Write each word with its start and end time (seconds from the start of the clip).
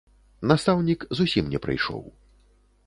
Настаўнік 0.51 1.05
зусім 1.21 1.45
не 1.53 1.59
прыйшоў. 1.67 2.03